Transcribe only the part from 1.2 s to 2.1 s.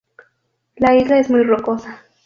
muy rocosa.